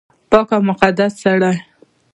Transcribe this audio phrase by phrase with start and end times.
[0.29, 1.53] پاک او مقدس سړی